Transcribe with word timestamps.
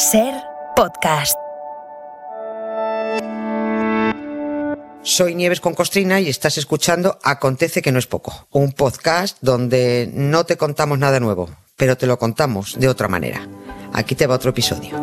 Ser 0.00 0.32
podcast. 0.76 1.36
Soy 5.02 5.34
Nieves 5.34 5.60
con 5.60 5.74
Costrina 5.74 6.20
y 6.20 6.30
estás 6.30 6.56
escuchando 6.56 7.18
Acontece 7.22 7.82
que 7.82 7.92
no 7.92 7.98
es 7.98 8.06
poco, 8.06 8.46
un 8.50 8.72
podcast 8.72 9.36
donde 9.42 10.10
no 10.14 10.44
te 10.44 10.56
contamos 10.56 10.98
nada 10.98 11.20
nuevo, 11.20 11.50
pero 11.76 11.98
te 11.98 12.06
lo 12.06 12.18
contamos 12.18 12.80
de 12.80 12.88
otra 12.88 13.08
manera. 13.08 13.46
Aquí 13.92 14.14
te 14.14 14.26
va 14.26 14.36
otro 14.36 14.52
episodio. 14.52 14.98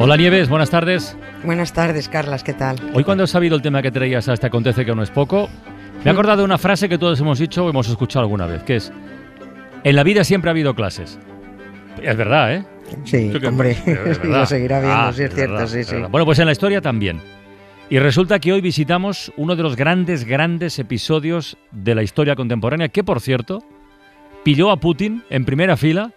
Hola 0.00 0.16
Nieves, 0.16 0.48
buenas 0.48 0.70
tardes. 0.70 1.16
Buenas 1.44 1.72
tardes, 1.72 2.08
Carlas, 2.08 2.42
¿qué 2.42 2.54
tal? 2.54 2.90
Hoy 2.92 3.04
cuando 3.04 3.22
he 3.22 3.28
sabido 3.28 3.54
el 3.54 3.62
tema 3.62 3.82
que 3.82 3.92
traías 3.92 4.28
a 4.28 4.32
este 4.32 4.48
Acontece 4.48 4.84
que 4.84 4.96
no 4.96 5.04
es 5.04 5.10
poco, 5.10 5.48
me 6.02 6.10
he 6.10 6.12
acordado 6.12 6.38
de 6.38 6.44
una 6.44 6.58
frase 6.58 6.88
que 6.88 6.98
todos 6.98 7.20
hemos 7.20 7.38
dicho 7.38 7.64
o 7.64 7.70
hemos 7.70 7.88
escuchado 7.88 8.24
alguna 8.24 8.46
vez, 8.46 8.64
que 8.64 8.74
es, 8.74 8.90
en 9.84 9.94
la 9.94 10.02
vida 10.02 10.24
siempre 10.24 10.50
ha 10.50 10.54
habido 10.54 10.74
clases. 10.74 11.20
Es 12.00 12.16
verdad, 12.16 12.54
¿eh? 12.54 12.64
Sí, 13.04 13.30
que- 13.38 13.46
hombre, 13.48 13.76
lo 14.24 14.46
seguirá 14.46 14.80
viendo, 14.80 14.96
Ah, 14.98 15.12
sí 15.14 15.22
es 15.24 15.34
cierto, 15.34 15.52
verdad, 15.54 15.68
sí, 15.68 15.78
es 15.80 15.86
sí. 15.88 15.96
Bueno, 16.10 16.24
pues 16.24 16.38
en 16.38 16.46
la 16.46 16.52
historia 16.52 16.80
también. 16.80 17.20
Y 17.90 17.98
resulta 17.98 18.38
que 18.38 18.52
hoy 18.52 18.60
visitamos 18.60 19.32
uno 19.36 19.54
de 19.56 19.62
los 19.62 19.76
grandes, 19.76 20.24
grandes 20.24 20.78
episodios 20.78 21.58
de 21.72 21.94
la 21.94 22.02
historia 22.02 22.34
contemporánea, 22.36 22.88
que 22.88 23.04
por 23.04 23.20
cierto, 23.20 23.62
pilló 24.44 24.70
a 24.70 24.78
Putin 24.78 25.22
en 25.30 25.44
primera 25.44 25.76
fila 25.76 26.12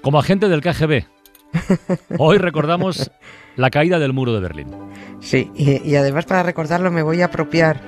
como 0.00 0.18
agente 0.18 0.48
del 0.48 0.62
KGB. 0.62 1.04
Hoy 2.18 2.38
recordamos 2.38 3.10
la 3.56 3.70
caída 3.70 3.98
del 3.98 4.12
muro 4.12 4.32
de 4.32 4.40
Berlín. 4.40 4.68
Sí, 5.20 5.50
y, 5.54 5.86
y 5.86 5.96
además 5.96 6.24
para 6.24 6.42
recordarlo 6.42 6.90
me 6.90 7.02
voy 7.02 7.20
a 7.20 7.26
apropiar 7.26 7.80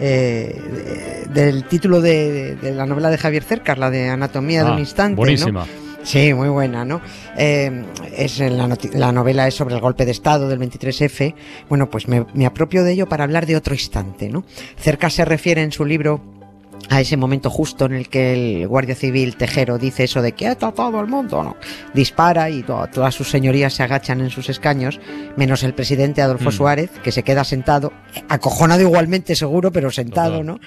eh, 0.00 1.26
de- 1.32 1.42
del 1.42 1.64
título 1.64 2.00
de, 2.00 2.56
de 2.56 2.72
la 2.72 2.86
novela 2.86 3.10
de 3.10 3.18
Javier 3.18 3.44
Cercas, 3.44 3.78
la 3.78 3.90
de 3.90 4.08
Anatomía 4.08 4.64
de 4.64 4.70
Ah, 4.70 4.72
un 4.72 4.78
instante. 4.80 5.20
¿no? 5.52 5.64
Sí, 6.02 6.34
muy 6.34 6.48
buena, 6.48 6.84
¿no? 6.84 7.00
Eh, 7.36 7.84
es 8.16 8.38
la, 8.40 8.76
la 8.94 9.12
novela 9.12 9.46
es 9.46 9.54
sobre 9.54 9.74
el 9.76 9.80
golpe 9.80 10.04
de 10.04 10.10
Estado 10.10 10.48
del 10.48 10.58
23F. 10.58 11.34
Bueno, 11.68 11.88
pues 11.90 12.08
me, 12.08 12.26
me 12.34 12.44
apropio 12.44 12.82
de 12.82 12.92
ello 12.92 13.08
para 13.08 13.24
hablar 13.24 13.46
de 13.46 13.56
otro 13.56 13.74
instante, 13.74 14.28
¿no? 14.28 14.44
Cerca 14.76 15.10
se 15.10 15.24
refiere 15.24 15.62
en 15.62 15.72
su 15.72 15.84
libro 15.84 16.41
a 16.88 17.00
ese 17.00 17.16
momento 17.16 17.48
justo 17.50 17.86
en 17.86 17.92
el 17.94 18.08
que 18.08 18.32
el 18.60 18.68
guardia 18.68 18.94
civil 18.94 19.36
Tejero 19.36 19.78
dice 19.78 20.04
eso 20.04 20.20
de 20.22 20.32
que 20.32 20.46
ha 20.48 20.54
todo 20.56 21.00
el 21.00 21.06
mundo, 21.06 21.42
¿no? 21.42 21.56
Dispara 21.94 22.50
y 22.50 22.62
to- 22.62 22.86
todas 22.92 23.14
sus 23.14 23.30
señorías 23.30 23.72
se 23.74 23.82
agachan 23.82 24.20
en 24.20 24.30
sus 24.30 24.48
escaños, 24.48 25.00
menos 25.36 25.62
el 25.62 25.74
presidente 25.74 26.22
Adolfo 26.22 26.50
Mm. 26.50 26.52
Suárez, 26.52 26.90
que 27.02 27.12
se 27.12 27.22
queda 27.22 27.44
sentado, 27.44 27.92
acojonado 28.28 28.80
igualmente 28.82 29.34
seguro, 29.34 29.72
pero 29.72 29.90
sentado, 29.90 30.40
Total. 30.40 30.46
¿no? 30.46 30.60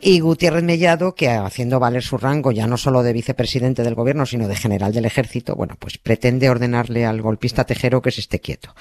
Y 0.00 0.20
Gutiérrez 0.20 0.62
Mellado, 0.64 1.14
que 1.14 1.28
haciendo 1.30 1.80
valer 1.80 2.02
su 2.02 2.18
rango 2.18 2.52
ya 2.52 2.66
no 2.66 2.76
solo 2.76 3.02
de 3.02 3.12
vicepresidente 3.12 3.82
del 3.82 3.94
gobierno, 3.94 4.26
sino 4.26 4.48
de 4.48 4.56
general 4.56 4.92
del 4.92 5.04
ejército, 5.06 5.54
bueno, 5.56 5.76
pues 5.78 5.98
pretende 5.98 6.48
ordenarle 6.50 7.06
al 7.06 7.22
golpista 7.22 7.64
Tejero 7.64 8.00
que 8.02 8.10
se 8.10 8.20
esté 8.20 8.38
quieto. 8.40 8.74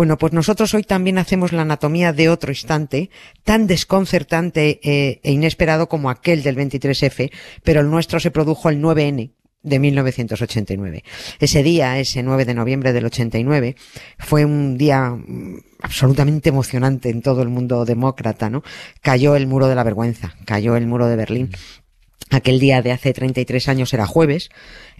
Bueno, 0.00 0.16
pues 0.16 0.32
nosotros 0.32 0.72
hoy 0.72 0.82
también 0.82 1.18
hacemos 1.18 1.52
la 1.52 1.60
anatomía 1.60 2.14
de 2.14 2.30
otro 2.30 2.50
instante 2.50 3.10
tan 3.44 3.66
desconcertante 3.66 4.80
eh, 4.82 5.20
e 5.22 5.32
inesperado 5.32 5.90
como 5.90 6.08
aquel 6.08 6.42
del 6.42 6.56
23F, 6.56 7.30
pero 7.62 7.82
el 7.82 7.90
nuestro 7.90 8.18
se 8.18 8.30
produjo 8.30 8.70
el 8.70 8.80
9N 8.80 9.32
de 9.62 9.78
1989. 9.78 11.04
Ese 11.38 11.62
día, 11.62 11.98
ese 11.98 12.22
9 12.22 12.46
de 12.46 12.54
noviembre 12.54 12.94
del 12.94 13.04
89, 13.04 13.76
fue 14.18 14.46
un 14.46 14.78
día 14.78 15.10
mm, 15.10 15.58
absolutamente 15.82 16.48
emocionante 16.48 17.10
en 17.10 17.20
todo 17.20 17.42
el 17.42 17.50
mundo 17.50 17.84
demócrata, 17.84 18.48
¿no? 18.48 18.62
Cayó 19.02 19.36
el 19.36 19.46
muro 19.46 19.68
de 19.68 19.74
la 19.74 19.84
vergüenza, 19.84 20.34
cayó 20.46 20.76
el 20.76 20.86
muro 20.86 21.08
de 21.08 21.16
Berlín. 21.16 21.50
Aquel 22.30 22.60
día 22.60 22.80
de 22.80 22.92
hace 22.92 23.12
33 23.12 23.68
años 23.68 23.92
era 23.92 24.06
jueves. 24.06 24.50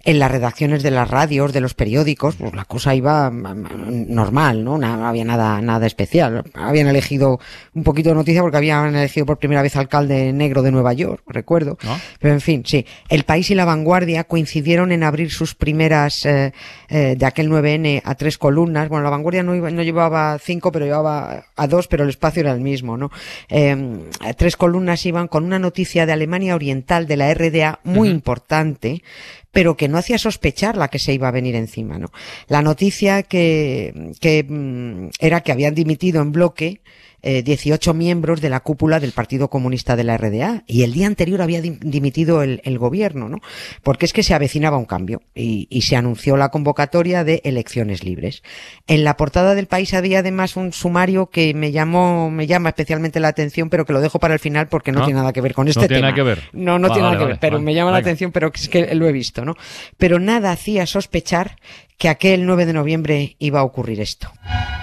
En 0.03 0.19
las 0.19 0.31
redacciones 0.31 0.83
de 0.83 0.91
las 0.91 1.09
radios, 1.09 1.53
de 1.53 1.61
los 1.61 1.73
periódicos, 1.73 2.35
pues 2.35 2.53
la 2.55 2.65
cosa 2.65 2.95
iba 2.95 3.29
mm, 3.29 3.35
mm, 3.43 4.05
normal, 4.13 4.63
¿no? 4.63 4.77
No 4.77 5.07
había 5.07 5.25
nada, 5.25 5.61
nada 5.61 5.85
especial. 5.85 6.43
Habían 6.53 6.87
elegido 6.87 7.39
un 7.73 7.83
poquito 7.83 8.09
de 8.09 8.15
noticia 8.15 8.41
porque 8.41 8.57
habían 8.57 8.95
elegido 8.95 9.25
por 9.25 9.37
primera 9.37 9.61
vez 9.61 9.75
alcalde 9.75 10.33
negro 10.33 10.61
de 10.63 10.71
Nueva 10.71 10.93
York, 10.93 11.23
recuerdo. 11.27 11.77
¿No? 11.83 11.99
Pero 12.19 12.33
en 12.33 12.41
fin, 12.41 12.63
sí. 12.65 12.85
El 13.09 13.23
País 13.23 13.51
y 13.51 13.55
la 13.55 13.65
Vanguardia 13.65 14.23
coincidieron 14.23 14.91
en 14.91 15.03
abrir 15.03 15.31
sus 15.31 15.53
primeras 15.55 16.25
eh, 16.25 16.53
eh, 16.89 17.15
de 17.17 17.25
aquel 17.25 17.49
9N 17.49 18.01
a 18.03 18.15
tres 18.15 18.37
columnas. 18.37 18.89
Bueno, 18.89 19.03
la 19.03 19.09
Vanguardia 19.11 19.43
no, 19.43 19.55
iba- 19.55 19.69
no 19.71 19.83
llevaba 19.83 20.37
cinco, 20.39 20.71
pero 20.71 20.85
llevaba 20.85 21.45
a 21.55 21.67
dos, 21.67 21.87
pero 21.87 22.03
el 22.03 22.09
espacio 22.09 22.41
era 22.41 22.51
el 22.53 22.61
mismo, 22.61 22.97
¿no? 22.97 23.11
Eh, 23.49 23.99
tres 24.37 24.57
columnas 24.57 25.05
iban 25.05 25.27
con 25.27 25.43
una 25.45 25.59
noticia 25.59 26.05
de 26.05 26.13
Alemania 26.13 26.55
Oriental 26.55 27.05
de 27.07 27.17
la 27.17 27.33
RDA 27.33 27.79
muy 27.83 28.09
importante 28.09 29.03
pero 29.51 29.75
que 29.75 29.87
no 29.87 29.97
hacía 29.97 30.17
sospechar 30.17 30.77
la 30.77 30.87
que 30.87 30.99
se 30.99 31.13
iba 31.13 31.27
a 31.27 31.31
venir 31.31 31.55
encima, 31.55 31.97
¿no? 31.97 32.11
La 32.47 32.61
noticia 32.61 33.23
que, 33.23 34.13
que 34.19 34.43
mm, 34.47 35.09
era 35.19 35.41
que 35.41 35.51
habían 35.51 35.75
dimitido 35.75 36.21
en 36.21 36.31
bloque 36.31 36.81
eh, 37.23 37.43
18 37.43 37.93
miembros 37.93 38.41
de 38.41 38.49
la 38.49 38.59
cúpula 38.61 38.99
del 38.99 39.11
Partido 39.11 39.49
Comunista 39.49 39.95
de 39.95 40.03
la 40.03 40.17
RDA 40.17 40.63
y 40.67 40.83
el 40.83 40.93
día 40.93 41.07
anterior 41.07 41.41
había 41.41 41.61
dim- 41.61 41.79
dimitido 41.81 42.41
el, 42.43 42.61
el 42.63 42.77
gobierno, 42.77 43.29
¿no? 43.29 43.37
Porque 43.83 44.05
es 44.05 44.13
que 44.13 44.23
se 44.23 44.33
avecinaba 44.33 44.77
un 44.77 44.85
cambio 44.85 45.21
y, 45.35 45.67
y 45.69 45.81
se 45.83 45.95
anunció 45.95 46.37
la 46.37 46.49
convocatoria 46.49 47.23
de 47.23 47.41
elecciones 47.43 48.03
libres. 48.03 48.43
En 48.87 49.03
la 49.03 49.17
portada 49.17 49.55
del 49.55 49.67
país 49.67 49.93
había 49.93 50.19
además 50.19 50.55
un 50.57 50.73
sumario 50.73 51.27
que 51.29 51.53
me 51.53 51.71
llamó, 51.71 52.29
me 52.31 52.47
llama 52.47 52.69
especialmente 52.69 53.19
la 53.19 53.27
atención, 53.29 53.69
pero 53.69 53.85
que 53.85 53.93
lo 53.93 54.01
dejo 54.01 54.19
para 54.19 54.33
el 54.33 54.39
final 54.39 54.67
porque 54.67 54.91
no 54.91 54.99
¿No? 54.99 55.05
tiene 55.05 55.19
nada 55.19 55.33
que 55.33 55.41
ver 55.41 55.53
con 55.53 55.67
este 55.67 55.81
no 55.81 55.87
tiene 55.87 55.99
tema. 55.99 56.07
nada 56.09 56.15
que 56.15 56.23
ver. 56.23 56.39
No, 56.53 56.79
no 56.79 56.87
Va, 56.89 56.93
tiene 56.95 57.07
vale, 57.07 57.15
nada 57.15 57.17
que 57.17 57.23
vale, 57.23 57.33
ver, 57.33 57.39
pero 57.39 57.53
vale. 57.57 57.65
me 57.65 57.73
llama 57.73 57.91
la 57.91 57.97
atención, 57.97 58.31
pero 58.31 58.51
es 58.53 58.69
que 58.69 58.93
lo 58.95 59.07
he 59.07 59.11
visto, 59.11 59.45
¿no? 59.45 59.55
Pero 59.97 60.19
nada 60.19 60.51
hacía 60.51 60.85
sospechar 60.85 61.57
que 61.97 62.09
aquel 62.09 62.45
9 62.47 62.65
de 62.65 62.73
noviembre 62.73 63.35
iba 63.37 63.59
a 63.59 63.63
ocurrir 63.63 64.01
esto. 64.01 64.31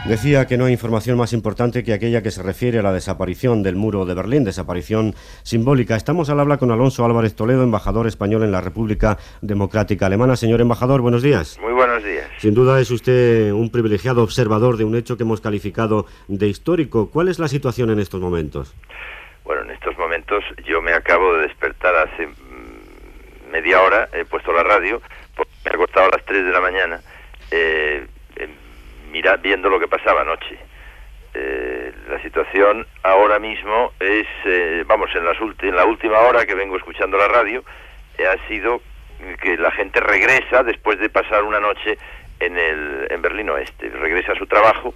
Decía 0.06 0.46
que 0.46 0.56
no 0.56 0.66
hay 0.66 0.72
información 0.72 1.18
más 1.18 1.32
importante 1.32 1.82
que 1.82 1.92
aquella 1.92 2.22
que 2.22 2.27
se 2.30 2.42
refiere 2.42 2.78
a 2.78 2.82
la 2.82 2.92
desaparición 2.92 3.62
del 3.62 3.76
muro 3.76 4.04
de 4.04 4.14
Berlín, 4.14 4.44
desaparición 4.44 5.14
simbólica. 5.42 5.96
Estamos 5.96 6.30
al 6.30 6.40
habla 6.40 6.56
con 6.58 6.70
Alonso 6.70 7.04
Álvarez 7.04 7.34
Toledo, 7.34 7.62
embajador 7.62 8.06
español 8.06 8.42
en 8.42 8.52
la 8.52 8.60
República 8.60 9.18
Democrática 9.40 10.06
Alemana. 10.06 10.36
Señor 10.36 10.60
embajador, 10.60 11.00
buenos 11.00 11.22
días. 11.22 11.58
Muy 11.60 11.72
buenos 11.72 12.02
días. 12.04 12.26
Sin 12.38 12.54
duda 12.54 12.80
es 12.80 12.90
usted 12.90 13.52
un 13.52 13.70
privilegiado 13.70 14.22
observador 14.22 14.76
de 14.76 14.84
un 14.84 14.94
hecho 14.96 15.16
que 15.16 15.22
hemos 15.24 15.40
calificado 15.40 16.06
de 16.28 16.46
histórico. 16.48 17.10
¿Cuál 17.10 17.28
es 17.28 17.38
la 17.38 17.48
situación 17.48 17.90
en 17.90 17.98
estos 17.98 18.20
momentos? 18.20 18.74
Bueno, 19.44 19.62
en 19.62 19.70
estos 19.70 19.96
momentos 19.98 20.44
yo 20.66 20.82
me 20.82 20.92
acabo 20.92 21.34
de 21.34 21.42
despertar 21.48 21.94
hace 21.96 22.26
mm, 22.26 23.50
media 23.52 23.80
hora, 23.82 24.08
he 24.12 24.24
puesto 24.24 24.52
la 24.52 24.62
radio, 24.62 25.00
porque 25.36 25.50
me 25.64 25.70
he 25.70 25.74
acostado 25.74 26.06
a 26.06 26.16
las 26.16 26.24
3 26.26 26.44
de 26.44 26.52
la 26.52 26.60
mañana, 26.60 27.00
eh, 27.50 28.06
eh, 28.36 28.48
mira- 29.10 29.36
viendo 29.38 29.68
lo 29.70 29.80
que 29.80 29.88
pasaba 29.88 30.20
anoche. 30.20 30.58
Eh, 31.34 31.92
la 32.08 32.22
situación 32.22 32.86
ahora 33.02 33.38
mismo 33.38 33.92
es, 34.00 34.26
eh, 34.44 34.84
vamos, 34.86 35.10
en, 35.14 35.24
las 35.24 35.36
en 35.60 35.76
la 35.76 35.84
última 35.84 36.18
hora 36.20 36.46
que 36.46 36.54
vengo 36.54 36.76
escuchando 36.76 37.18
la 37.18 37.28
radio, 37.28 37.62
eh, 38.16 38.26
ha 38.26 38.48
sido 38.48 38.80
que 39.42 39.56
la 39.56 39.70
gente 39.72 40.00
regresa 40.00 40.62
después 40.62 40.98
de 40.98 41.10
pasar 41.10 41.44
una 41.44 41.60
noche 41.60 41.98
en, 42.40 42.56
el, 42.56 43.08
en 43.10 43.20
Berlín 43.20 43.50
Oeste, 43.50 43.90
regresa 43.90 44.32
a 44.32 44.36
su 44.36 44.46
trabajo, 44.46 44.94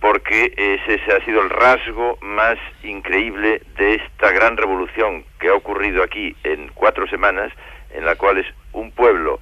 porque 0.00 0.52
ese, 0.56 1.12
ha 1.12 1.24
sido 1.24 1.42
el 1.42 1.50
rasgo 1.50 2.18
más 2.22 2.56
increíble 2.82 3.62
de 3.76 3.96
esta 3.96 4.30
gran 4.30 4.56
revolución 4.56 5.24
que 5.38 5.48
ha 5.48 5.54
ocurrido 5.54 6.02
aquí 6.02 6.34
en 6.44 6.70
cuatro 6.74 7.06
semanas, 7.08 7.52
en 7.92 8.06
la 8.06 8.14
cual 8.16 8.38
es 8.38 8.46
un 8.72 8.90
pueblo 8.92 9.40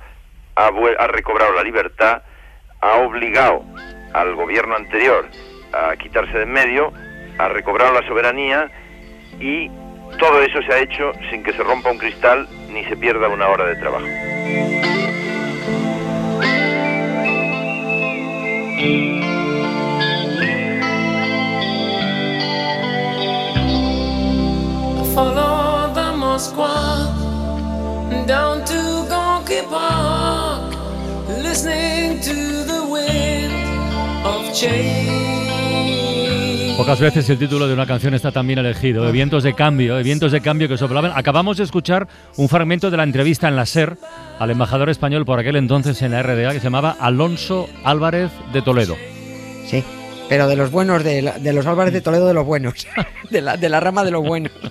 ha, 0.57 0.69
ha 0.69 1.07
recobrado 1.09 1.53
la 1.53 1.63
libertad, 1.63 2.23
ha 2.81 2.97
obligado 2.97 3.65
al 4.13 4.35
gobierno 4.35 4.77
anterior 4.77 5.27
a 5.75 5.97
quitarse 5.97 6.33
de 6.37 6.43
en 6.45 6.53
medio, 6.53 6.93
ha 7.39 7.49
recobrado 7.49 7.93
la 7.93 8.07
soberanía 8.07 8.71
y 9.41 9.69
todo 10.19 10.43
eso 10.43 10.63
se 10.63 10.73
ha 10.73 10.79
hecho 10.79 11.13
sin 11.31 11.43
que 11.43 11.53
se 11.53 11.63
rompa 11.63 11.91
un 11.91 11.99
cristal 11.99 12.49
ni 12.71 12.85
se 12.85 12.97
pierda 12.97 13.29
una 13.29 13.49
hora 13.49 13.67
de 13.67 13.77
trabajo. 13.77 14.07
Follow 25.15 25.95
the 25.95 26.13
Moskwa 26.17 27.25
down 28.27 28.65
to 28.65 29.07
Gonky 29.09 29.63
Park, 29.69 30.75
listening 31.43 32.21
to 32.21 32.35
the 32.65 32.87
wind 32.91 33.53
of 34.27 34.53
change. 34.55 35.64
Pocas 36.77 36.99
veces 36.99 37.31
el 37.31 37.39
título 37.39 37.69
de 37.69 37.75
una 37.75 37.87
canción 37.87 38.15
está 38.15 38.33
tan 38.33 38.49
bien 38.49 38.59
elegido, 38.59 39.05
de 39.05 39.13
vientos 39.13 39.45
de 39.45 39.55
cambio, 39.55 39.95
de 39.95 40.03
vientos 40.03 40.33
de 40.33 40.41
cambio 40.41 40.69
que 40.69 40.77
soplaban. 40.77 41.13
Acabamos 41.15 41.57
de 41.57 41.63
escuchar 41.63 42.09
un 42.37 42.49
fragmento 42.49 42.91
de 42.91 42.97
la 42.97 43.05
entrevista 43.05 43.47
en 43.47 43.55
la 43.55 43.65
SER 43.65 43.97
al 44.41 44.51
embajador 44.51 44.91
español 44.91 45.25
por 45.25 45.39
aquel 45.39 45.55
entonces 45.55 46.03
en 46.03 46.11
la 46.11 46.23
RDA 46.25 46.53
que 46.53 46.59
se 46.59 46.65
llamaba 46.65 46.97
Alonso 46.99 47.69
Álvarez 47.85 48.33
de 48.53 48.61
Toledo. 48.61 48.97
Sí. 49.67 49.85
Pero 50.29 50.49
de 50.49 50.57
los 50.57 50.71
buenos, 50.71 51.05
de, 51.05 51.23
la- 51.23 51.39
de 51.39 51.53
los 51.53 51.67
Álvarez 51.67 51.93
de 51.93 52.01
Toledo 52.01 52.27
de 52.27 52.35
los 52.35 52.47
buenos, 52.47 52.87
de 53.31 53.41
la, 53.41 53.57
de 53.57 53.69
la 53.69 53.81
rama 53.81 54.05
de 54.05 54.11
los 54.11 54.25
buenos. 54.27 54.53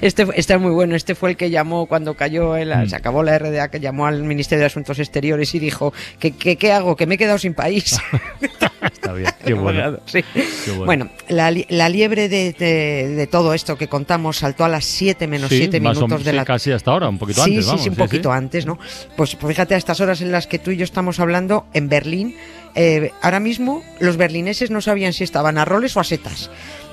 Este, 0.00 0.24
este 0.36 0.54
es 0.54 0.60
muy 0.60 0.70
bueno, 0.70 0.94
este 0.94 1.16
fue 1.16 1.30
el 1.30 1.36
que 1.36 1.50
llamó 1.50 1.86
cuando 1.86 2.14
cayó, 2.14 2.54
el, 2.56 2.88
se 2.88 2.94
acabó 2.94 3.24
la 3.24 3.36
RDA, 3.36 3.68
que 3.68 3.80
llamó 3.80 4.06
al 4.06 4.22
Ministerio 4.22 4.60
de 4.60 4.66
Asuntos 4.66 4.98
Exteriores 5.00 5.52
y 5.56 5.58
dijo, 5.58 5.92
¿qué, 6.20 6.30
qué, 6.32 6.54
qué 6.54 6.70
hago? 6.72 6.94
Que 6.94 7.06
me 7.06 7.16
he 7.16 7.18
quedado 7.18 7.36
sin 7.38 7.52
país. 7.52 7.98
Está 8.80 9.12
bien, 9.12 9.28
qué 9.44 9.54
bueno. 9.54 9.98
Sí. 10.06 10.22
Qué 10.34 10.70
bueno. 10.70 10.84
Bueno, 10.86 11.10
la, 11.28 11.52
la 11.68 11.88
liebre 11.88 12.28
de, 12.28 12.52
de- 12.52 13.08
de 13.08 13.26
todo 13.26 13.54
esto 13.54 13.76
que 13.76 13.88
contamos 13.88 14.36
saltó 14.36 14.64
a 14.64 14.68
las 14.68 14.84
7 14.84 15.26
menos 15.26 15.48
Sí, 15.48 15.58
7 15.58 15.80
más 15.80 15.96
o- 15.96 16.02
minutos 16.02 16.24
de 16.24 16.30
sí, 16.30 16.36
la 16.36 16.44
casi 16.44 16.70
hasta 16.70 16.92
ahora, 16.92 17.08
un 17.08 17.18
poquito 17.18 17.42
antes, 17.42 17.66
sí, 17.66 17.78
sí, 17.78 17.88
un 17.88 17.96
poquito 17.96 18.30
antes, 18.32 18.66
¿no? 18.66 18.78
Pues, 19.16 19.34
pues 19.34 19.52
fíjate, 19.54 19.74
a 19.74 19.78
estas 19.78 20.00
horas 20.00 20.20
en 20.20 20.30
las 20.30 20.46
que 20.46 20.60
tú 20.60 20.70
y 20.70 20.76
yo 20.76 20.84
estamos 20.84 21.18
hablando, 21.18 21.66
en 21.74 21.88
Berlín, 21.88 22.36
eh, 22.80 23.12
ahora 23.22 23.40
mismo 23.40 23.82
los 23.98 24.16
berlineses 24.16 24.70
no 24.70 24.80
sabían 24.80 25.12
si 25.12 25.24
estaban 25.24 25.58
a 25.58 25.64
roles 25.64 25.96
o 25.96 26.00
a 26.00 26.04
setas. 26.04 26.48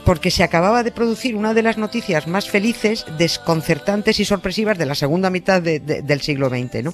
Porque 0.06 0.30
se 0.31 0.44
acababa 0.44 0.84
de 0.84 0.92
producir 0.92 1.36
una 1.36 1.54
de 1.54 1.63
las 1.63 1.78
noticias 1.78 2.28
más 2.28 2.48
felices, 2.50 3.06
desconcertantes 3.18 4.19
y 4.19 4.25
sorpresivas 4.25 4.78
de 4.78 4.86
la 4.86 4.96
segunda 4.96 5.30
mitad 5.30 5.62
de- 5.62 5.80
de- 5.80 6.02
del 6.04 6.22
siglo 6.22 6.50
XX, 6.50 6.84
¿no? 6.84 6.94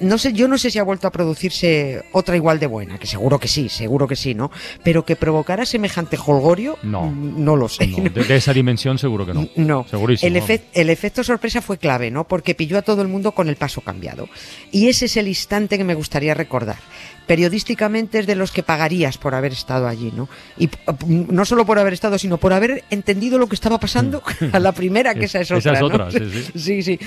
No 0.00 0.18
sé, 0.18 0.32
yo 0.32 0.48
no 0.48 0.58
sé 0.58 0.70
si 0.70 0.78
ha 0.78 0.82
vuelto 0.82 1.06
a 1.06 1.12
producirse 1.12 2.02
otra 2.12 2.36
igual 2.36 2.58
de 2.58 2.66
buena, 2.66 2.98
que 2.98 3.06
seguro 3.06 3.38
que 3.38 3.48
sí, 3.48 3.68
seguro 3.68 4.06
que 4.08 4.16
sí, 4.16 4.34
¿no? 4.34 4.50
Pero 4.82 5.04
que 5.04 5.16
provocara 5.16 5.64
semejante 5.64 6.16
holgorio, 6.24 6.76
No. 6.82 7.10
no 7.10 7.56
lo 7.56 7.68
sé. 7.68 7.86
No, 7.86 7.98
de, 8.02 8.24
de 8.24 8.36
esa 8.36 8.52
dimensión 8.52 8.98
seguro 8.98 9.24
que 9.26 9.34
no. 9.34 9.48
No, 9.56 9.86
Segurísimo. 9.88 10.28
El, 10.36 10.42
efec- 10.42 10.62
el 10.72 10.90
efecto 10.90 11.22
sorpresa 11.24 11.62
fue 11.62 11.78
clave, 11.78 12.10
¿no? 12.10 12.24
Porque 12.24 12.54
pilló 12.54 12.78
a 12.78 12.82
todo 12.82 13.02
el 13.02 13.08
mundo 13.08 13.32
con 13.32 13.48
el 13.48 13.56
paso 13.56 13.80
cambiado. 13.80 14.28
Y 14.72 14.88
ese 14.88 15.04
es 15.06 15.16
el 15.16 15.28
instante 15.28 15.78
que 15.78 15.84
me 15.84 15.94
gustaría 15.94 16.34
recordar. 16.34 16.78
Periodísticamente 17.26 18.18
es 18.18 18.26
de 18.26 18.34
los 18.36 18.52
que 18.52 18.62
pagarías 18.62 19.16
por 19.18 19.34
haber 19.34 19.52
estado 19.52 19.88
allí, 19.88 20.12
¿no? 20.14 20.28
Y 20.58 20.68
no 21.06 21.44
solo 21.44 21.64
por 21.64 21.78
haber 21.78 21.92
estado, 21.94 22.18
sino 22.24 22.38
por 22.38 22.54
haber 22.54 22.84
entendido 22.88 23.36
lo 23.36 23.46
que 23.48 23.54
estaba 23.54 23.78
pasando 23.78 24.22
a 24.52 24.58
la 24.58 24.72
primera, 24.72 25.14
que 25.14 25.24
esa 25.26 25.40
es 25.42 25.50
Esa 25.50 25.58
otra. 25.58 25.72
es 25.74 25.80
¿no? 25.80 25.86
otra, 25.86 26.10
sí, 26.10 26.18
sí. 26.32 26.58
sí, 26.58 26.82
sí. 26.82 26.98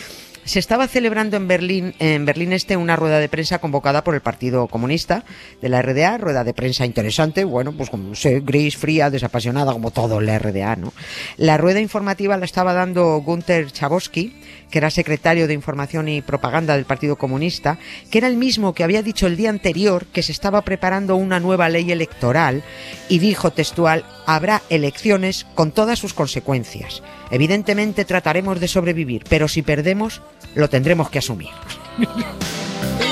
Se 0.48 0.60
estaba 0.60 0.88
celebrando 0.88 1.36
en 1.36 1.46
Berlín, 1.50 1.94
en 2.00 2.24
Berlín 2.24 2.54
Este, 2.54 2.78
una 2.78 2.96
rueda 2.96 3.20
de 3.20 3.28
prensa 3.28 3.60
convocada 3.60 4.06
por 4.06 4.16
el 4.16 4.22
Partido 4.22 4.68
Comunista 4.68 5.26
de 5.62 5.68
la 5.68 5.82
RDA, 5.82 6.18
rueda 6.18 6.46
de 6.46 6.54
prensa 6.54 6.86
interesante, 6.86 7.44
bueno, 7.44 7.74
pues 7.74 7.90
como 7.90 8.16
sé, 8.16 8.40
gris, 8.40 8.78
fría, 8.78 9.10
desapasionada, 9.10 9.74
como 9.74 9.92
todo 9.92 10.22
la 10.22 10.40
RDA, 10.40 10.78
¿no? 10.78 10.94
La 11.36 11.58
rueda 11.58 11.82
informativa 11.82 12.38
la 12.38 12.46
estaba 12.46 12.72
dando 12.72 13.18
Gunther 13.18 13.74
Chabosky, 13.74 14.38
que 14.72 14.78
era 14.78 14.90
secretario 14.90 15.48
de 15.48 15.54
Información 15.54 16.08
y 16.08 16.22
Propaganda 16.22 16.78
del 16.78 16.86
Partido 16.86 17.18
Comunista, 17.18 17.78
que 18.10 18.20
era 18.20 18.28
el 18.30 18.38
mismo 18.38 18.74
que 18.74 18.86
había 18.86 19.04
dicho 19.04 19.28
el 19.28 19.36
día 19.36 19.50
anterior 19.50 20.06
que 20.06 20.24
se 20.24 20.32
estaba 20.32 20.62
preparando 20.62 21.18
una 21.18 21.42
nueva 21.42 21.68
ley 21.68 21.92
electoral 21.92 22.64
y 23.10 23.20
dijo 23.20 23.52
textual, 23.52 24.06
habrá 24.26 24.62
elecciones 24.70 25.46
con 25.56 25.72
todas 25.72 26.00
sus 26.00 26.14
consecuencias. 26.14 27.04
Evidentemente 27.32 28.06
trataremos 28.06 28.60
de 28.60 28.68
sobrevivir, 28.68 29.24
pero 29.30 29.48
si 29.48 29.62
perdemos, 29.62 30.22
lo 30.56 30.70
tendremos 30.70 31.10
que 31.10 31.20
asumir. 31.20 31.50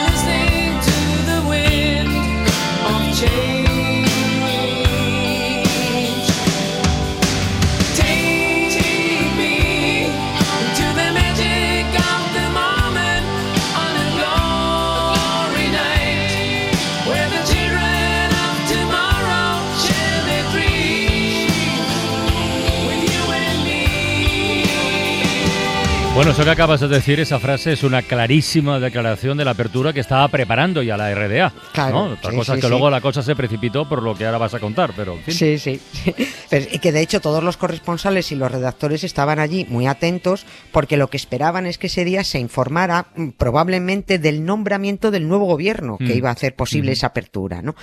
Bueno, 26.25 26.39
eso 26.39 26.43
que 26.43 26.49
acabas 26.49 26.79
de 26.79 26.87
decir, 26.87 27.19
esa 27.19 27.37
frase 27.37 27.73
es 27.73 27.83
una 27.83 28.01
clarísima 28.01 28.79
declaración 28.79 29.37
de 29.37 29.45
la 29.45 29.51
apertura 29.51 29.93
que 29.93 29.99
estaba 29.99 30.27
preparando 30.27 30.81
ya 30.81 30.97
la 30.97 31.13
RDA. 31.13 31.53
Claro, 31.71 31.93
¿no? 31.93 32.13
Otra 32.13 32.31
sí, 32.31 32.37
cosa 32.37 32.53
sí, 32.53 32.57
es 32.57 32.61
que 32.63 32.67
sí. 32.67 32.71
luego 32.71 32.89
la 32.89 32.99
cosa 32.99 33.21
se 33.21 33.35
precipitó 33.35 33.87
por 33.87 34.01
lo 34.01 34.15
que 34.15 34.25
ahora 34.25 34.39
vas 34.39 34.55
a 34.55 34.59
contar, 34.59 34.93
pero 34.95 35.13
en 35.13 35.21
fin. 35.21 35.35
Sí, 35.35 35.59
sí. 35.59 35.79
Pero, 36.49 36.65
y 36.71 36.79
que 36.79 36.91
de 36.91 37.01
hecho 37.01 37.21
todos 37.21 37.43
los 37.43 37.57
corresponsales 37.57 38.31
y 38.31 38.35
los 38.35 38.51
redactores 38.51 39.03
estaban 39.03 39.37
allí 39.39 39.67
muy 39.69 39.85
atentos 39.85 40.45
porque 40.71 40.97
lo 40.97 41.09
que 41.09 41.17
esperaban 41.17 41.65
es 41.67 41.77
que 41.77 41.87
ese 41.87 42.05
día 42.05 42.23
se 42.23 42.39
informara 42.39 43.07
mm, 43.15 43.29
probablemente 43.31 44.17
del 44.17 44.45
nombramiento 44.45 45.11
del 45.11 45.27
nuevo 45.27 45.45
gobierno 45.45 45.97
que 45.99 46.05
Mm. 46.15 46.17
iba 46.17 46.29
a 46.29 46.33
hacer 46.33 46.55
posible 46.55 46.91
esa 46.93 47.07
apertura, 47.07 47.61
¿no? 47.61 47.75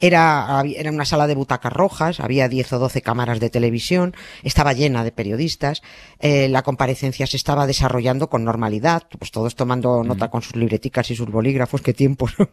Era, 0.00 0.62
era 0.76 0.90
una 0.90 1.04
sala 1.06 1.26
de 1.26 1.34
butacas 1.34 1.72
rojas, 1.72 2.20
había 2.20 2.48
10 2.48 2.74
o 2.74 2.78
12 2.78 3.00
cámaras 3.00 3.40
de 3.40 3.48
televisión, 3.48 4.14
estaba 4.42 4.74
llena 4.74 5.02
de 5.02 5.12
periodistas, 5.12 5.82
eh, 6.20 6.48
la 6.50 6.62
comparecencia 6.62 7.26
se 7.26 7.38
estaba 7.38 7.66
desarrollando 7.66 7.85
con 8.28 8.44
normalidad, 8.44 9.04
pues 9.18 9.30
todos 9.30 9.54
tomando 9.54 10.02
nota 10.04 10.30
con 10.30 10.42
sus 10.42 10.56
libreticas 10.56 11.10
y 11.10 11.16
sus 11.16 11.30
bolígrafos, 11.30 11.82
qué 11.82 11.92
tiempos, 11.92 12.34
¿no? 12.38 12.48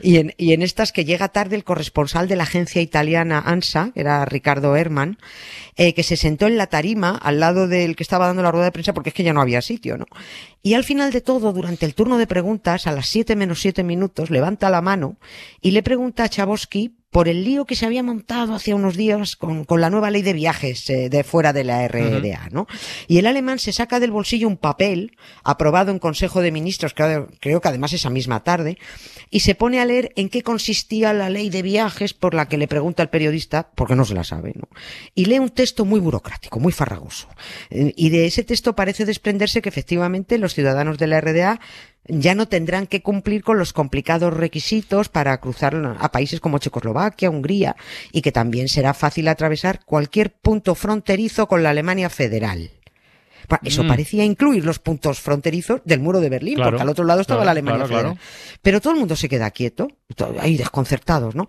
Y 0.00 0.16
en, 0.16 0.34
y 0.36 0.52
en 0.52 0.62
estas 0.62 0.92
que 0.92 1.04
llega 1.04 1.28
tarde 1.28 1.56
el 1.56 1.64
corresponsal 1.64 2.28
de 2.28 2.36
la 2.36 2.44
agencia 2.44 2.82
italiana 2.82 3.42
ANSA, 3.44 3.90
que 3.92 4.00
era 4.00 4.24
Ricardo 4.24 4.76
Herman, 4.76 5.18
eh, 5.76 5.94
que 5.94 6.02
se 6.02 6.16
sentó 6.16 6.46
en 6.46 6.56
la 6.56 6.66
tarima 6.66 7.10
al 7.16 7.40
lado 7.40 7.68
del 7.68 7.96
que 7.96 8.02
estaba 8.02 8.26
dando 8.26 8.42
la 8.42 8.50
rueda 8.50 8.66
de 8.66 8.72
prensa 8.72 8.92
porque 8.92 9.10
es 9.10 9.14
que 9.14 9.22
ya 9.22 9.32
no 9.32 9.40
había 9.40 9.62
sitio, 9.62 9.96
¿no? 9.96 10.06
Y 10.62 10.74
al 10.74 10.84
final 10.84 11.12
de 11.12 11.20
todo, 11.20 11.52
durante 11.52 11.86
el 11.86 11.94
turno 11.94 12.18
de 12.18 12.26
preguntas, 12.26 12.86
a 12.86 12.92
las 12.92 13.08
7 13.08 13.36
menos 13.36 13.60
7 13.60 13.84
minutos, 13.84 14.30
levanta 14.30 14.70
la 14.70 14.82
mano 14.82 15.16
y 15.60 15.70
le 15.70 15.82
pregunta 15.82 16.24
a 16.24 16.28
Chabosky 16.28 16.97
por 17.10 17.28
el 17.28 17.42
lío 17.44 17.64
que 17.64 17.74
se 17.74 17.86
había 17.86 18.02
montado 18.02 18.54
hace 18.54 18.74
unos 18.74 18.96
días 18.96 19.36
con, 19.36 19.64
con 19.64 19.80
la 19.80 19.88
nueva 19.88 20.10
ley 20.10 20.22
de 20.22 20.34
viajes 20.34 20.88
eh, 20.90 21.08
de 21.08 21.24
fuera 21.24 21.52
de 21.52 21.64
la 21.64 21.88
RDA, 21.88 22.48
¿no? 22.50 22.66
Y 23.06 23.18
el 23.18 23.26
alemán 23.26 23.58
se 23.58 23.72
saca 23.72 23.98
del 23.98 24.10
bolsillo 24.10 24.46
un 24.46 24.58
papel 24.58 25.16
aprobado 25.42 25.90
en 25.90 25.98
Consejo 25.98 26.42
de 26.42 26.52
Ministros, 26.52 26.92
creo, 26.94 27.28
creo 27.40 27.60
que 27.60 27.68
además 27.68 27.92
esa 27.94 28.10
misma 28.10 28.44
tarde, 28.44 28.78
y 29.30 29.40
se 29.40 29.54
pone 29.54 29.80
a 29.80 29.86
leer 29.86 30.12
en 30.16 30.28
qué 30.28 30.42
consistía 30.42 31.12
la 31.14 31.30
ley 31.30 31.48
de 31.48 31.62
viajes 31.62 32.12
por 32.12 32.34
la 32.34 32.46
que 32.48 32.58
le 32.58 32.68
pregunta 32.68 33.02
el 33.02 33.08
periodista, 33.08 33.70
porque 33.74 33.96
no 33.96 34.04
se 34.04 34.14
la 34.14 34.24
sabe, 34.24 34.52
¿no? 34.54 34.68
Y 35.14 35.24
lee 35.24 35.38
un 35.38 35.50
texto 35.50 35.84
muy 35.84 36.00
burocrático, 36.00 36.60
muy 36.60 36.72
farragoso. 36.72 37.28
Eh, 37.70 37.94
Y 37.96 38.10
de 38.10 38.26
ese 38.26 38.44
texto 38.44 38.74
parece 38.74 39.04
desprenderse 39.04 39.62
que 39.62 39.68
efectivamente 39.70 40.38
los 40.38 40.54
ciudadanos 40.54 40.98
de 40.98 41.06
la 41.06 41.20
RDA 41.20 41.60
ya 42.08 42.34
no 42.34 42.48
tendrán 42.48 42.86
que 42.86 43.02
cumplir 43.02 43.42
con 43.42 43.58
los 43.58 43.72
complicados 43.72 44.34
requisitos 44.34 45.08
para 45.08 45.38
cruzar 45.40 45.76
a 45.98 46.12
países 46.12 46.40
como 46.40 46.58
Checoslovaquia, 46.58 47.30
Hungría, 47.30 47.76
y 48.12 48.22
que 48.22 48.32
también 48.32 48.68
será 48.68 48.94
fácil 48.94 49.28
atravesar 49.28 49.84
cualquier 49.84 50.32
punto 50.32 50.74
fronterizo 50.74 51.46
con 51.46 51.62
la 51.62 51.70
Alemania 51.70 52.10
federal. 52.10 52.70
Eso 53.62 53.84
Mm. 53.84 53.88
parecía 53.88 54.24
incluir 54.24 54.64
los 54.64 54.78
puntos 54.78 55.20
fronterizos 55.20 55.80
del 55.84 56.00
muro 56.00 56.20
de 56.20 56.28
Berlín, 56.28 56.56
Claro, 56.56 56.70
porque 56.72 56.82
al 56.82 56.88
otro 56.88 57.04
lado 57.04 57.20
estaba 57.20 57.38
claro, 57.40 57.46
la 57.46 57.50
Alemania 57.52 57.86
claro, 57.86 58.08
federal. 58.14 58.18
Pero 58.62 58.80
todo 58.80 58.92
el 58.92 58.98
mundo 58.98 59.16
se 59.16 59.28
queda 59.28 59.50
quieto, 59.50 59.88
to- 60.16 60.34
ahí 60.40 60.56
desconcertados, 60.56 61.34
¿no? 61.34 61.48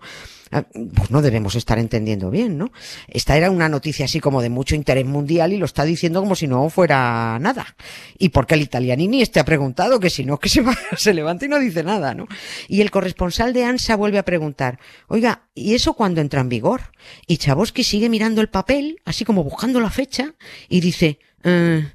Ah, 0.52 0.64
Pues 0.96 1.12
no 1.12 1.22
debemos 1.22 1.54
estar 1.54 1.78
entendiendo 1.78 2.28
bien, 2.28 2.58
¿no? 2.58 2.72
Esta 3.06 3.36
era 3.36 3.52
una 3.52 3.68
noticia 3.68 4.06
así 4.06 4.18
como 4.18 4.42
de 4.42 4.50
mucho 4.50 4.74
interés 4.74 5.06
mundial 5.06 5.52
y 5.52 5.58
lo 5.58 5.64
está 5.64 5.84
diciendo 5.84 6.18
como 6.20 6.34
si 6.34 6.48
no 6.48 6.68
fuera 6.70 7.38
nada. 7.38 7.76
¿Y 8.18 8.30
por 8.30 8.48
qué 8.48 8.54
el 8.54 8.62
italianini 8.62 9.22
este 9.22 9.38
ha 9.38 9.44
preguntado? 9.44 10.00
Que 10.00 10.10
si 10.10 10.24
no, 10.24 10.38
que 10.40 10.48
se, 10.48 10.62
va- 10.62 10.76
se 10.96 11.14
levanta 11.14 11.44
y 11.44 11.48
no 11.48 11.60
dice 11.60 11.84
nada, 11.84 12.14
¿no? 12.14 12.26
Y 12.66 12.80
el 12.80 12.90
corresponsal 12.90 13.52
de 13.52 13.64
ANSA 13.64 13.94
vuelve 13.94 14.18
a 14.18 14.24
preguntar, 14.24 14.80
oiga, 15.06 15.42
¿y 15.54 15.74
eso 15.74 15.94
cuándo 15.94 16.20
entra 16.20 16.40
en 16.40 16.48
vigor? 16.48 16.80
Y 17.28 17.36
Chabosky 17.36 17.84
sigue 17.84 18.08
mirando 18.08 18.40
el 18.40 18.48
papel, 18.48 18.96
así 19.04 19.24
como 19.24 19.44
buscando 19.44 19.78
la 19.80 19.90
fecha, 19.90 20.34
y 20.68 20.80
dice, 20.80 21.20
"Eh, 21.44 21.92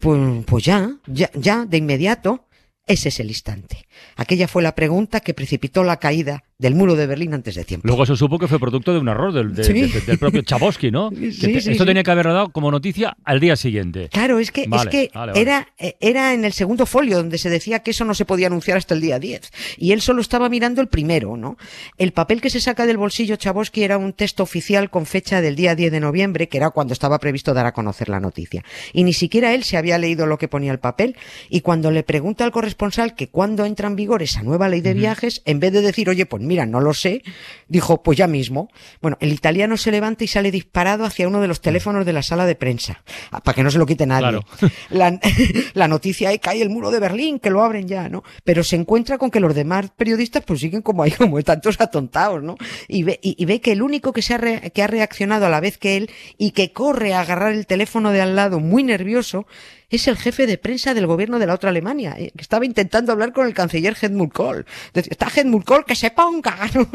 pues, 0.00 0.44
pues 0.46 0.64
ya, 0.64 0.96
ya, 1.06 1.30
ya, 1.34 1.64
de 1.64 1.76
inmediato. 1.76 2.48
Ese 2.86 3.10
es 3.10 3.20
el 3.20 3.28
instante. 3.28 3.86
Aquella 4.16 4.48
fue 4.48 4.62
la 4.62 4.74
pregunta 4.74 5.20
que 5.20 5.34
precipitó 5.34 5.84
la 5.84 5.98
caída 5.98 6.42
del 6.62 6.74
muro 6.74 6.94
de 6.94 7.06
Berlín 7.06 7.34
antes 7.34 7.54
de 7.56 7.64
tiempo. 7.64 7.86
Luego 7.88 8.06
se 8.06 8.16
supo 8.16 8.38
que 8.38 8.46
fue 8.48 8.58
producto 8.58 8.92
de 8.94 9.00
un 9.00 9.08
error 9.08 9.32
del, 9.32 9.52
de- 9.54 9.64
Sí. 9.64 9.72
de- 9.72 10.00
del 10.00 10.18
propio 10.18 10.42
Chabosky, 10.42 10.90
¿no? 10.90 11.10
Sí, 11.10 11.16
Que 11.38 11.48
te- 11.54 11.60
sí, 11.60 11.70
esto 11.72 11.84
tenía 11.84 12.02
que 12.02 12.10
haber 12.10 12.26
dado 12.26 12.50
como 12.50 12.70
noticia 12.70 13.16
al 13.24 13.40
día 13.40 13.56
siguiente. 13.56 14.08
Claro, 14.10 14.38
es 14.38 14.50
que, 14.52 14.66
Vale, 14.68 14.82
es 14.84 14.88
que 14.88 15.10
vale, 15.14 15.32
vale. 15.32 15.40
Era, 15.42 15.68
eh, 15.78 15.96
era 16.00 16.32
en 16.34 16.44
el 16.44 16.52
segundo 16.52 16.86
folio 16.86 17.16
donde 17.18 17.36
se 17.38 17.50
decía 17.50 17.80
que 17.80 17.90
eso 17.90 18.04
no 18.04 18.14
se 18.14 18.24
podía 18.24 18.46
anunciar 18.46 18.78
hasta 18.78 18.94
el 18.94 19.00
día 19.00 19.18
10. 19.18 19.50
Y 19.76 19.92
él 19.92 20.00
solo 20.00 20.20
estaba 20.22 20.48
mirando 20.48 20.80
el 20.80 20.88
primero, 20.88 21.36
¿no? 21.36 21.56
El 21.98 22.12
papel 22.12 22.40
que 22.40 22.48
se 22.50 22.60
saca 22.60 22.86
del 22.86 22.96
bolsillo 22.96 23.36
Chabosky 23.36 23.82
era 23.82 23.98
un 23.98 24.12
texto 24.12 24.42
oficial 24.44 24.88
con 24.88 25.04
fecha 25.04 25.40
del 25.40 25.56
día 25.56 25.74
10 25.74 25.90
de 25.92 26.00
noviembre, 26.00 26.48
que 26.48 26.58
era 26.58 26.70
cuando 26.70 26.92
estaba 26.92 27.18
previsto 27.18 27.52
dar 27.54 27.66
a 27.66 27.72
conocer 27.72 28.08
la 28.08 28.20
noticia. 28.20 28.62
Y 28.92 29.02
ni 29.04 29.12
siquiera 29.12 29.52
él 29.54 29.64
se 29.64 29.76
había 29.76 29.98
leído 29.98 30.26
lo 30.26 30.38
que 30.38 30.46
ponía 30.48 30.70
el 30.72 30.78
papel. 30.78 31.16
Y 31.50 31.60
cuando 31.62 31.90
le 31.90 32.04
pregunta 32.04 32.44
al 32.44 32.52
corresponsal 32.52 33.14
que 33.16 33.28
cuándo 33.28 33.64
entra 33.64 33.88
en 33.88 33.96
vigor 33.96 34.22
esa 34.22 34.42
nueva 34.42 34.68
ley 34.68 34.80
de 34.80 34.94
viajes, 34.94 35.42
en 35.44 35.58
vez 35.58 35.72
de 35.72 35.80
decir, 35.82 36.08
oye, 36.08 36.26
pues 36.26 36.42
mira, 36.52 36.66
no 36.66 36.80
lo 36.80 36.92
sé, 36.92 37.22
dijo, 37.66 38.02
pues 38.02 38.18
ya 38.18 38.26
mismo. 38.26 38.68
Bueno, 39.00 39.16
el 39.20 39.32
italiano 39.32 39.78
se 39.78 39.90
levanta 39.90 40.22
y 40.24 40.26
sale 40.26 40.50
disparado 40.50 41.04
hacia 41.06 41.26
uno 41.26 41.40
de 41.40 41.48
los 41.48 41.62
teléfonos 41.62 42.04
de 42.04 42.12
la 42.12 42.22
sala 42.22 42.44
de 42.44 42.54
prensa, 42.54 43.02
ah, 43.30 43.40
para 43.42 43.54
que 43.54 43.62
no 43.62 43.70
se 43.70 43.78
lo 43.78 43.86
quite 43.86 44.04
nadie. 44.06 44.22
Claro. 44.28 44.44
La, 44.90 45.18
la 45.74 45.88
noticia 45.88 46.30
es 46.32 46.40
cae 46.40 46.60
el 46.60 46.68
muro 46.68 46.90
de 46.90 47.00
Berlín, 47.00 47.38
que 47.38 47.48
lo 47.50 47.62
abren 47.62 47.88
ya, 47.88 48.08
¿no? 48.10 48.22
Pero 48.44 48.62
se 48.62 48.76
encuentra 48.76 49.16
con 49.16 49.30
que 49.30 49.40
los 49.40 49.54
demás 49.54 49.90
periodistas 49.96 50.42
pues 50.44 50.60
siguen 50.60 50.82
como 50.82 51.02
ahí, 51.02 51.10
como 51.18 51.42
tantos 51.42 51.80
atontados, 51.80 52.42
¿no? 52.42 52.56
Y 52.88 53.02
ve, 53.04 53.18
y, 53.22 53.34
y 53.42 53.46
ve 53.46 53.60
que 53.60 53.72
el 53.72 53.82
único 53.82 54.12
que 54.12 54.20
se 54.22 54.34
ha, 54.34 54.38
re- 54.38 54.70
que 54.74 54.82
ha 54.82 54.86
reaccionado 54.86 55.46
a 55.46 55.48
la 55.48 55.60
vez 55.60 55.78
que 55.78 55.96
él 55.96 56.10
y 56.36 56.50
que 56.50 56.72
corre 56.72 57.14
a 57.14 57.20
agarrar 57.20 57.52
el 57.52 57.66
teléfono 57.66 58.10
de 58.12 58.20
al 58.20 58.36
lado 58.36 58.60
muy 58.60 58.82
nervioso 58.82 59.46
es 59.88 60.08
el 60.08 60.16
jefe 60.16 60.46
de 60.46 60.56
prensa 60.56 60.94
del 60.94 61.06
gobierno 61.06 61.38
de 61.38 61.46
la 61.46 61.52
otra 61.52 61.68
Alemania, 61.68 62.14
eh, 62.18 62.32
que 62.34 62.40
estaba 62.40 62.64
intentando 62.64 63.12
hablar 63.12 63.34
con 63.34 63.46
el 63.46 63.52
canciller 63.52 63.94
Helmut 64.00 64.32
Kohl. 64.32 64.64
Decía, 64.94 65.10
está 65.10 65.28
Helmut 65.34 65.64
Kohl, 65.66 65.84
que 65.84 65.94
se 65.94 66.06
¿no? 66.74 66.88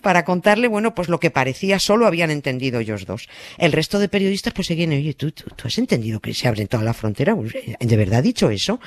para 0.00 0.24
contarle, 0.24 0.68
bueno, 0.68 0.94
pues 0.94 1.08
lo 1.08 1.20
que 1.20 1.30
parecía 1.30 1.78
solo 1.78 2.06
habían 2.06 2.30
entendido 2.30 2.80
ellos 2.80 3.06
dos. 3.06 3.28
El 3.58 3.72
resto 3.72 3.98
de 3.98 4.08
periodistas 4.08 4.52
pues 4.52 4.66
seguían, 4.66 4.90
oye, 4.90 5.14
¿tú, 5.14 5.32
tú, 5.32 5.44
tú 5.56 5.68
has 5.68 5.78
entendido 5.78 6.20
que 6.20 6.34
se 6.34 6.48
abre 6.48 6.66
toda 6.66 6.84
la 6.84 6.94
frontera? 6.94 7.34
Pues, 7.34 7.52
¿De 7.78 7.96
verdad 7.96 8.18
ha 8.18 8.22
dicho 8.22 8.50
eso? 8.50 8.80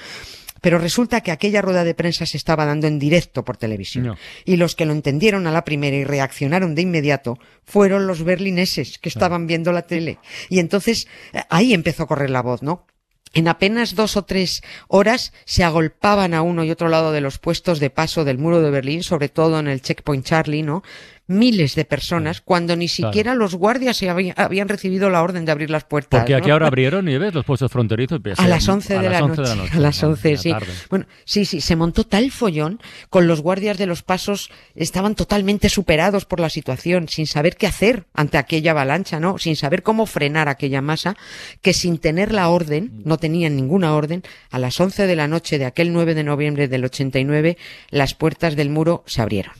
Pero 0.61 0.79
resulta 0.79 1.21
que 1.21 1.31
aquella 1.31 1.61
rueda 1.61 1.83
de 1.83 1.93
prensa 1.93 2.25
se 2.25 2.37
estaba 2.37 2.65
dando 2.65 2.87
en 2.87 2.97
directo 2.97 3.45
por 3.45 3.55
televisión. 3.55 4.07
No. 4.07 4.17
Y 4.45 4.55
los 4.55 4.75
que 4.75 4.85
lo 4.85 4.93
entendieron 4.93 5.45
a 5.45 5.51
la 5.51 5.63
primera 5.63 5.95
y 5.95 6.03
reaccionaron 6.03 6.73
de 6.73 6.81
inmediato 6.81 7.37
fueron 7.63 8.07
los 8.07 8.23
berlineses 8.23 8.97
que 8.97 9.09
estaban 9.09 9.45
viendo 9.45 9.71
la 9.71 9.83
tele. 9.83 10.17
Y 10.49 10.57
entonces 10.57 11.07
eh, 11.33 11.43
ahí 11.49 11.73
empezó 11.73 12.03
a 12.03 12.07
correr 12.07 12.31
la 12.31 12.41
voz, 12.41 12.63
¿no? 12.63 12.87
En 13.35 13.49
apenas 13.49 13.95
dos 13.95 14.15
o 14.15 14.23
tres 14.23 14.63
horas 14.87 15.33
se 15.43 15.65
agolpaban 15.65 16.33
a 16.33 16.41
uno 16.41 16.63
y 16.63 16.71
otro 16.71 16.87
lado 16.87 17.11
de 17.11 17.19
los 17.19 17.37
puestos 17.37 17.81
de 17.81 17.89
paso 17.89 18.23
del 18.23 18.37
muro 18.37 18.61
de 18.61 18.71
Berlín, 18.71 19.03
sobre 19.03 19.27
todo 19.27 19.59
en 19.59 19.67
el 19.67 19.81
checkpoint 19.81 20.25
Charlie, 20.25 20.63
¿no? 20.63 20.83
Miles 21.27 21.73
de 21.73 21.85
personas, 21.85 22.41
cuando 22.41 22.75
ni 22.75 22.87
siquiera 22.87 23.33
los 23.33 23.55
guardias 23.55 23.97
se 23.97 24.09
había- 24.11 24.33
habían 24.37 24.69
recibido 24.69 25.09
la 25.09 25.23
orden 25.23 25.43
de 25.43 25.51
abrir 25.51 25.71
las 25.71 25.83
puertas. 25.83 26.19
Porque 26.21 26.35
aquí 26.35 26.49
¿no? 26.49 26.53
ahora 26.53 26.67
abrieron, 26.67 27.09
y 27.09 27.17
ves, 27.17 27.33
los 27.33 27.43
puestos 27.43 27.71
fronterizos. 27.71 28.19
pues, 28.21 28.39
A 28.39 28.45
eh, 28.45 28.49
las 28.49 28.67
11 28.69 28.95
a 28.95 29.01
de, 29.01 29.09
las 29.09 29.19
la 29.19 29.25
11 29.25 29.41
noche, 29.41 29.49
de 29.49 29.55
la 29.55 29.63
noche. 29.63 29.75
A 29.75 29.79
las 29.79 30.03
¿no? 30.03 30.09
11, 30.09 30.27
de 30.27 30.33
la 30.35 30.39
sí. 30.39 30.53
Bueno, 30.89 31.05
sí, 31.25 31.45
sí, 31.45 31.61
se 31.61 31.75
montó 31.75 32.03
tal 32.03 32.29
follón 32.31 32.79
con 33.09 33.25
los 33.27 33.41
guardias 33.41 33.79
de 33.79 33.87
los 33.87 34.03
pasos, 34.03 34.51
estaban 34.75 35.15
totalmente 35.15 35.69
superados 35.69 36.25
por 36.25 36.39
la 36.39 36.49
situación, 36.49 37.07
sin 37.09 37.25
saber 37.25 37.55
qué 37.57 37.65
hacer 37.65 38.05
ante 38.13 38.37
aquella 38.37 38.71
avalancha, 38.71 39.19
¿no? 39.19 39.39
Sin 39.39 39.55
saber 39.55 39.81
cómo 39.81 40.05
frenar 40.05 40.47
aquella 40.47 40.81
masa, 40.81 41.15
que 41.63 41.73
sin 41.73 41.97
tener 41.97 42.31
la 42.31 42.49
orden, 42.49 43.01
no 43.03 43.17
tenían 43.17 43.55
ninguna 43.55 43.95
orden, 43.95 44.21
a 44.51 44.59
las 44.59 44.79
11 44.79 45.07
de 45.07 45.15
la 45.15 45.27
noche 45.27 45.57
de 45.57 45.65
aquel 45.65 45.91
9 45.91 46.13
de 46.13 46.23
noviembre 46.23 46.67
del 46.67 46.85
89, 46.85 47.57
las 47.89 48.13
puertas 48.13 48.55
del 48.55 48.69
muro 48.69 49.03
se 49.07 49.23
abrieron. 49.23 49.53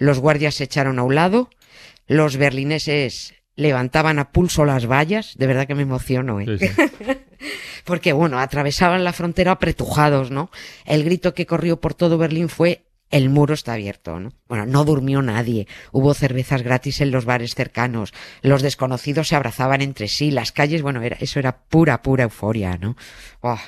Los 0.00 0.18
guardias 0.18 0.54
se 0.54 0.64
echaron 0.64 0.98
a 0.98 1.02
un 1.02 1.14
lado, 1.14 1.50
los 2.08 2.38
berlineses 2.38 3.34
levantaban 3.54 4.18
a 4.18 4.32
pulso 4.32 4.64
las 4.64 4.86
vallas, 4.86 5.34
de 5.36 5.46
verdad 5.46 5.66
que 5.66 5.74
me 5.74 5.82
emociono, 5.82 6.40
¿eh? 6.40 6.46
Sí, 6.58 6.66
sí. 6.66 6.74
porque 7.84 8.14
bueno, 8.14 8.38
atravesaban 8.38 9.04
la 9.04 9.12
frontera 9.12 9.52
apretujados, 9.52 10.30
¿no? 10.30 10.50
El 10.86 11.04
grito 11.04 11.34
que 11.34 11.44
corrió 11.44 11.78
por 11.80 11.92
todo 11.92 12.16
Berlín 12.16 12.48
fue 12.48 12.86
el 13.10 13.28
muro 13.28 13.52
está 13.52 13.74
abierto, 13.74 14.18
¿no? 14.20 14.32
Bueno, 14.48 14.64
no 14.64 14.86
durmió 14.86 15.20
nadie, 15.20 15.66
hubo 15.92 16.14
cervezas 16.14 16.62
gratis 16.62 17.02
en 17.02 17.10
los 17.10 17.26
bares 17.26 17.54
cercanos, 17.54 18.14
los 18.40 18.62
desconocidos 18.62 19.28
se 19.28 19.36
abrazaban 19.36 19.82
entre 19.82 20.08
sí, 20.08 20.30
las 20.30 20.50
calles, 20.52 20.80
bueno, 20.80 21.02
era, 21.02 21.18
eso 21.20 21.38
era 21.38 21.58
pura, 21.58 22.00
pura 22.00 22.24
euforia, 22.24 22.78
¿no? 22.78 22.96
Oh. 23.42 23.58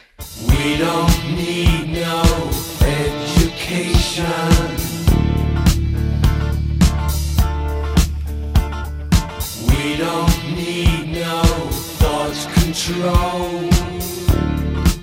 We 0.49 0.79
don't 0.79 1.37
need 1.37 1.89
no 1.89 2.23
education. 2.87 4.72
Control. 12.73 13.72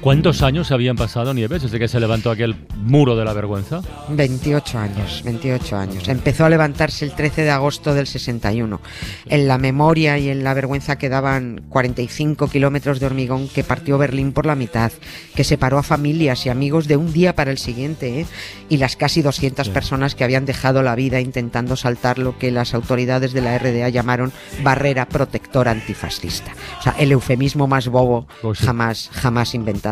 ¿Cuántos 0.02 0.44
años 0.44 0.72
habían 0.72 0.96
pasado, 0.96 1.34
Nieves, 1.34 1.64
desde 1.64 1.78
que 1.78 1.90
se 1.90 2.00
levantó 2.00 2.32
aquel 2.32 2.56
muro 2.78 3.18
de 3.18 3.26
la 3.26 3.34
vergüenza? 3.34 3.82
28 4.08 4.80
años, 4.80 5.22
28 5.26 5.76
años. 5.78 6.08
Empezó 6.08 6.46
a 6.46 6.50
levantarse 6.50 7.04
el 7.04 7.12
13 7.12 7.42
de 7.44 7.50
agosto 7.50 7.94
del 7.94 8.08
61. 8.08 8.80
En 9.26 9.48
la 9.50 9.58
memoria 9.58 10.18
y 10.18 10.30
en 10.30 10.46
la 10.46 10.54
vergüenza 10.54 10.98
quedaban 10.98 11.64
45 11.68 12.48
kilómetros 12.48 13.02
de 13.02 13.08
hormigón 13.08 13.50
que 13.50 13.66
partió 13.66 13.98
Berlín 13.98 14.32
por 14.32 14.46
la 14.46 14.56
mitad, 14.56 14.94
que 15.36 15.44
separó 15.44 15.78
a 15.78 15.84
familias 15.84 16.46
y 16.46 16.50
amigos 16.50 16.88
de 16.88 16.96
un 16.96 17.12
día 17.12 17.36
para 17.36 17.52
el 17.52 17.58
siguiente, 17.58 18.22
¿eh? 18.22 18.26
y 18.70 18.78
las 18.78 18.96
casi 18.96 19.22
200 19.22 19.68
personas 19.68 20.16
que 20.16 20.24
habían 20.24 20.46
dejado 20.46 20.82
la 20.82 20.96
vida 20.96 21.20
intentando 21.20 21.76
saltar 21.76 22.20
lo 22.20 22.38
que 22.38 22.52
las 22.52 22.74
autoridades 22.74 23.34
de 23.34 23.42
la 23.42 23.58
RDA 23.58 23.90
llamaron 23.90 24.32
barrera 24.64 25.10
protectora 25.10 25.72
antifascista. 25.72 26.54
O 26.80 26.84
sea, 26.84 26.96
el 26.98 27.12
eufemismo 27.12 27.68
más 27.68 27.90
bobo 27.90 28.28
Pues 28.42 28.60
sí. 28.60 28.66
jamás, 28.66 29.10
jamás 29.12 29.54
inventado, 29.54 29.89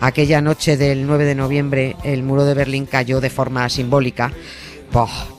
Aquella 0.00 0.40
noche 0.40 0.76
del 0.76 1.06
9 1.06 1.24
de 1.24 1.34
noviembre, 1.34 1.96
el 2.04 2.22
muro 2.22 2.44
de 2.44 2.54
Berlín 2.54 2.86
cayó 2.86 3.20
de 3.20 3.30
forma 3.30 3.68
simbólica. 3.68 4.32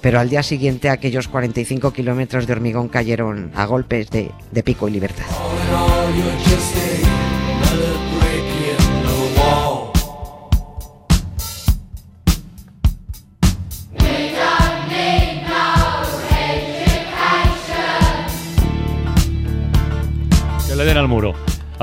Pero 0.01 0.19
al 0.19 0.29
día 0.29 0.41
siguiente 0.41 0.89
aquellos 0.89 1.27
45 1.27 1.93
kilómetros 1.93 2.47
de 2.47 2.53
hormigón 2.53 2.89
cayeron 2.89 3.51
a 3.53 3.65
golpes 3.65 4.09
de 4.09 4.63
pico 4.63 4.87
y 4.87 4.91
libertad. 4.91 5.25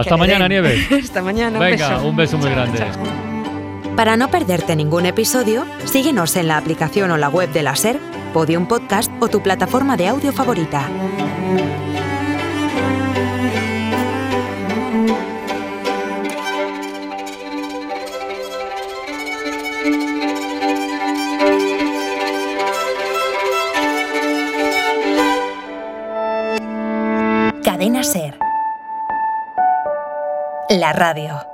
Hasta 0.00 0.16
mañana, 0.16 0.48
den. 0.48 0.62
Nieves. 0.62 0.92
Hasta 1.04 1.22
mañana. 1.22 1.58
un 1.58 1.64
Venga, 1.64 1.88
beso. 1.90 2.08
un 2.08 2.16
beso 2.16 2.38
muy 2.38 2.46
Chao, 2.46 2.54
grande. 2.56 2.78
chao. 2.78 3.96
Para 3.96 4.16
no 4.16 4.30
perderte 4.30 4.76
ningún 4.76 5.06
episodio, 5.06 5.66
síguenos 5.84 6.36
en 6.36 6.48
la 6.48 6.56
aplicación 6.56 7.10
o 7.10 7.16
la 7.16 7.28
web 7.28 7.50
de 7.52 7.62
la 7.62 7.76
SER, 7.76 7.98
Podium 8.32 8.66
Podcast 8.66 9.10
o 9.20 9.28
tu 9.28 9.42
plataforma 9.42 9.96
de 9.96 10.08
audio 10.08 10.32
favorita. 10.32 10.88
La 30.80 30.94
radio. 30.94 31.49